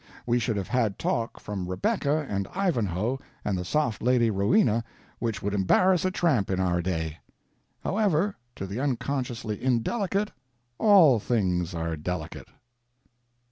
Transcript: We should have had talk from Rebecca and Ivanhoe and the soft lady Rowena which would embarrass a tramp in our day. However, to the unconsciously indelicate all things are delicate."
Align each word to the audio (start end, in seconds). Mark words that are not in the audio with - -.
We 0.25 0.39
should 0.39 0.57
have 0.57 0.69
had 0.69 0.97
talk 0.97 1.39
from 1.39 1.67
Rebecca 1.69 2.25
and 2.27 2.47
Ivanhoe 2.55 3.19
and 3.45 3.55
the 3.55 3.63
soft 3.63 4.01
lady 4.01 4.31
Rowena 4.31 4.83
which 5.19 5.43
would 5.43 5.53
embarrass 5.53 6.03
a 6.05 6.09
tramp 6.09 6.49
in 6.49 6.59
our 6.59 6.81
day. 6.81 7.19
However, 7.83 8.35
to 8.55 8.65
the 8.65 8.79
unconsciously 8.79 9.63
indelicate 9.63 10.31
all 10.79 11.19
things 11.19 11.75
are 11.75 11.95
delicate." 11.95 12.47